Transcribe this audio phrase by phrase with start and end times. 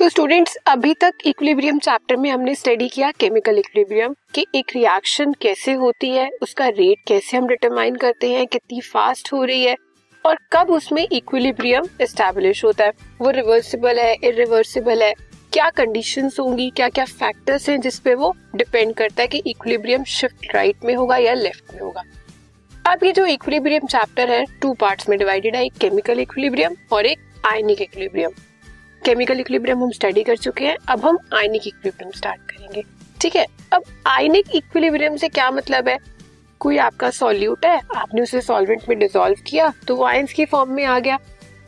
[0.00, 5.32] So students अभी तक equilibrium chapter में हमने स्टडी किया केमिकल इक्विलिब्रियम कि एक रिएक्शन
[5.42, 9.76] कैसे होती है, उसका रेट कैसे हम डिटरमाइन करते हैं, कितनी फास्ट हो रही है
[10.24, 15.12] और कब उसमें इक्विलिब्रियम एस्टेब्लिश होता है। वो रिवर्सिबल है इरिवर्सिबल है,
[15.52, 20.54] क्या कंडीशंस होंगी क्या क्या फैक्टर्स हैं जिसपे वो डिपेंड करता है कि इक्विलिब्रियम शिफ्ट
[20.54, 22.04] राइट में होगा या लेफ़्ट में होगा।
[22.72, 27.06] अब ये जो इक्विलिब्रियम चैप्टर है टू पार्ट्स में डिवाइडेड है, एक केमिकल इक्विलिब्रियम और
[27.06, 28.30] एक आयनिक इक्विलिब्रियम
[29.04, 32.82] केमिकल इक्विलिब्रियम हम स्टडी कर चुके हैं। अब हम आयनिक इक्विलिब्रियम स्टार्ट करेंगे।
[33.20, 33.46] ठीक है?
[33.72, 35.98] अब आयनिक इक्विलिब्रियम से क्या मतलब है?
[36.60, 37.80] कोई आपका सॉल्यूट है?
[37.96, 41.18] आपने उसे सॉल्वेंट में डिसॉल्व किया तो वो आयंस की फॉर्म में आ गया।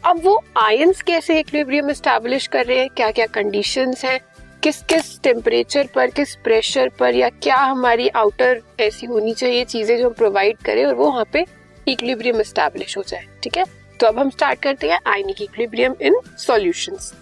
[0.05, 2.89] अब वो आयंस कैसे इक्विलिब्रियम एस्टैब्लिश कर रहे हैं?
[2.89, 4.19] क्या क्या कंडीशंस हैं?
[4.63, 9.97] किस किस टेम्परेचर पर, किस प्रेशर पर, या क्या हमारी आउटर ऐसी होनी चाहिए, चीज़ें
[9.99, 11.45] जो हम प्रोवाइड करें और वो वहाँ पे
[11.89, 13.65] इक्विलिब्रियम एस्टैब्लिश हो जाए। ठीक है?
[14.03, 17.13] तो अब हम स्टार्ट करते हैं आयनिक इक्विलिब्रियम इन सॉल्यूशंस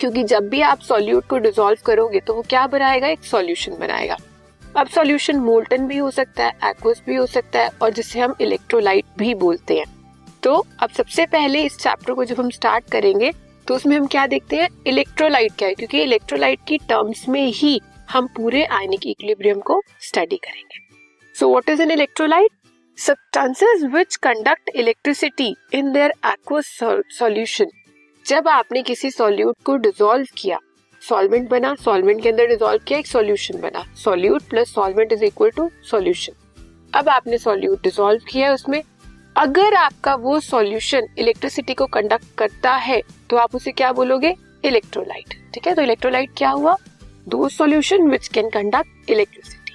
[0.00, 3.08] क्योंकि जब भी आप सॉल्यूट को डिसॉल्व करोगे तो वो क्या बनाएगा?
[3.08, 4.16] एक सॉल्यूशन बनाएगा।
[4.76, 8.34] अब सॉल्यूशन मोल्टन भी हो सकता है एक्वस भी हो सकता है, और जिसे हम
[8.40, 9.84] इलेक्ट्रोलाइट भी बोलते हैं।
[10.42, 13.32] तो अब सबसे पहले इस चैप्टर को जब हम स्टार्ट करेंगे
[13.68, 14.68] तो उसमें हम क्या देखते हैं?
[14.86, 15.74] इलेक्ट्रोलाइट क्या है?
[15.74, 20.84] क्योंकि इलेक्ट्रोलाइट की टर्म्स में ही हम पूरे आयनिक इक्विलिब्रियम को स्टडी करेंगे।
[21.34, 22.50] So what is an electrolyte
[22.98, 26.66] substances which conduct electricity in their aqueous
[27.12, 27.70] solution
[28.26, 30.58] जब आपने किसी सॉल्यूट को डिसॉल्व किया
[31.02, 35.50] सॉल्वेंट बना सॉल्वेंट के अंदर डिसॉल्व किया, एक सॉल्यूशन बना solute plus solvent is equal
[35.56, 36.32] to solution
[36.94, 38.82] अब आपने सॉल्यूट डिसॉल्व किया उसमें।
[39.36, 44.34] अगर आपका वो सॉल्यूशन इलेक्ट्रिसिटी को कंडक्ट करता है तो आप उसे क्या बोलोगे?
[44.64, 45.74] इलेक्ट्रोलाइट ठीक है?
[45.74, 46.76] तो इलेक्ट्रोलाइट क्या हुआ?
[47.28, 49.74] दो solution which can conduct electricity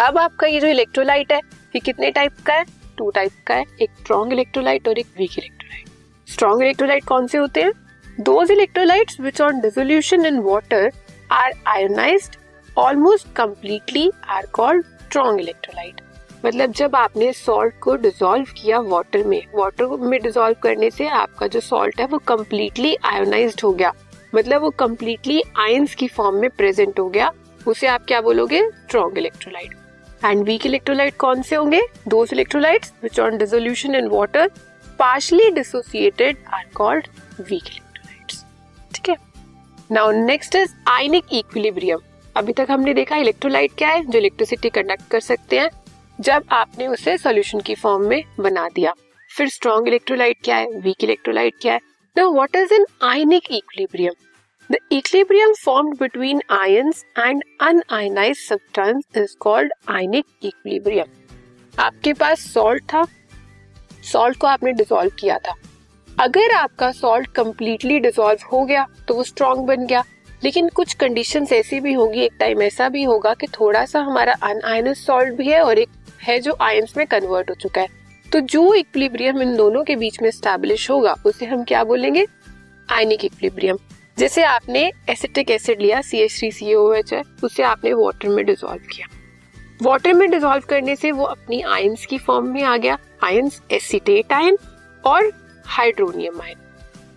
[0.00, 1.40] अब आपका ये जो इलेक्ट्रोलाइट है
[1.74, 2.64] ये कितने टाइप का है?
[2.98, 5.88] टू टाइप का है, एक स्ट्रॉन्ग इलेक्ट्रोलाइट और एक वीक इलेक्ट्रोलाइट
[6.28, 7.72] स्ट्रॉन्ग इलेक्ट्रोलाइट कौन से होते हैं?
[8.20, 10.90] Those electrolytes which on dissolution in water
[11.32, 12.36] are ionized
[12.78, 16.00] almost completely are called strong electrolyte
[16.44, 21.46] मतलब जब आपने सॉल्ट को डिसॉल्व किया वाटर में वाटर में डिसॉल्व करने से आपका
[21.46, 23.92] जो सॉल्ट है वो कम्प्लीटली आयोनाइज हो गया.
[24.34, 27.30] मतलब वो कम्प्लीटली आयंस की फॉर्म में प्रेजेंट हो गया.
[27.66, 28.62] उसे आप क्या बोलोगे?
[28.70, 29.76] Strong electrolyte
[30.24, 31.80] and weak electrolyte कौन से होंगे?
[32.08, 34.50] Those electrolytes which on dissolution in water
[35.00, 37.06] partially dissociated are called
[37.50, 38.42] weak electrolytes.
[38.94, 39.16] ठीक है?
[39.92, 42.00] Now next is ionic equilibrium
[42.36, 45.70] अभी तक हमने देखा इलेक्ट्रोलाइट क्या है, जो इलेक्ट्रिसिटी कंडक्ट कर सकते हैं,
[46.18, 48.92] जब आपने उसे सॉल्यूशन की फॉर्म में बना दिया।
[49.30, 51.80] फिर स्ट्रॉन्ग इलेक्ट्रोलाइट क्या है वीक इलेक्ट्रोलाइट क्या है?
[52.16, 54.14] Now what is an ionic equilibrium
[54.70, 62.84] the equilibrium formed between ions and unionized substance is called ionic equilibrium आपके पास सॉल्ट
[62.84, 63.04] था।
[64.02, 65.54] सॉल्ट को आपने डिसॉल्व किया था।
[66.08, 70.04] अगर आपका सॉल्ट कंप्लीटली डिसॉल्व हो गया तो वो स्ट्रॉन्ग बन गया।
[70.44, 74.32] लेकिन कुछ कंडीशन ऐसी भी होगी, एक टाइम ऐसा भी होगा कि थोड़ा सा हमारा
[74.42, 75.88] अनआयनस सॉल्ट भी है और एक
[76.22, 77.88] है जो आयंस में कन्वर्ट हो चुका है।
[78.32, 82.26] तो जो इक्विलिब्रियम इन दोनों के बीच में स्टैब्लिश होगा, उसे हम क्या बोलेंगे?
[82.88, 83.78] आयनिक इक्विलिब्रियम
[84.22, 88.28] जैसे आपने एसिटिक एसिड लिया C H three C O H है, उसे आपने वाटर
[88.28, 89.06] में डिजोल्व किया।
[89.82, 94.32] वाटर में डिजोल्व करने से वो अपनी आयंस की फॉर्म में आ गया आयंस एसिटेट
[94.32, 94.58] आयन
[95.04, 95.30] और
[95.66, 96.60] हाइड्रोनियम आयन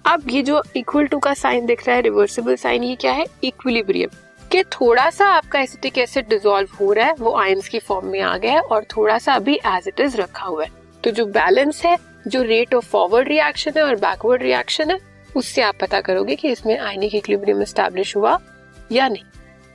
[0.05, 3.25] अब ये जो इक्वल टू का साइन दिख रहा है रिवर्सिबल साइन ये क्या है?
[3.43, 4.09] इक्विलिब्रियम
[4.51, 8.21] के थोड़ा सा आपका एसिटिक एसिड डिजोल्व हो रहा है, वो आयंस की फॉर्म में
[8.21, 10.71] आ गया है और थोड़ा सा अभी एज इट इज़ रखा हुआ है।
[11.03, 15.61] तो जो बैलेंस है, जो रेट ऑफ़ फॉरवर्ड रिएक्शन है और बैकवर्ड रिएक्शन है उससे
[15.61, 18.37] आप पता करोगे कि इसमें आयनिक इक्विलिब्रियम एस्टैब्लिश हुआ
[18.91, 19.23] या नहीं।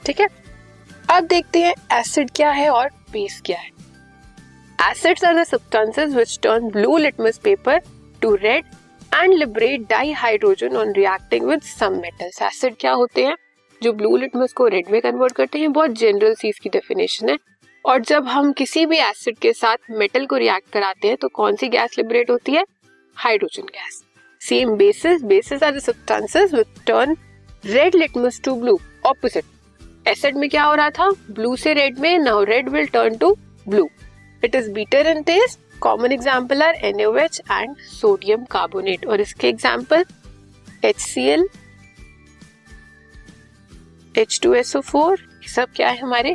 [0.03, 0.29] ठीक है?
[1.11, 3.71] अब देखते हैं एसिड क्या है और बेस क्या है।
[4.91, 7.81] Acids are the substances which turn blue litmus paper
[8.23, 8.65] to red
[9.15, 13.37] and liberate dihydrogen on reacting with some metals acid क्या होते हैं?
[13.83, 17.39] जो ब्लू लिटमस को रेड में कन्वर्ट करते हैं, बहुत जनरल सी इसकी डेफिनेशन है।
[17.85, 21.57] और जब हम किसी भी एसिड के साथ मेटल को रिएक्ट कराते हैं तो कौन
[21.57, 22.65] सी गैस लिबरेट होती है?
[23.17, 24.03] Hydrogen gas
[24.41, 26.55] same bases bases are the substances
[26.87, 27.17] turn
[27.65, 31.09] red litmus to blue opposite acid में क्या हो रहा था?
[31.31, 33.35] ब्लू से रेड में now red will turn to
[33.69, 33.89] blue
[34.45, 40.05] it is bitter in taste common example are N O H and sodium carbonate और इसके example
[40.85, 41.49] H C L
[44.15, 46.35] H two S O four सब क्या है हमारे?